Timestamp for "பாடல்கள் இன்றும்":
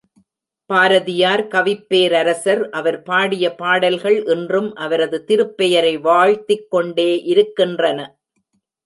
3.55-4.69